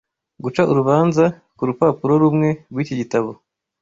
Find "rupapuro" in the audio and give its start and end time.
1.69-2.13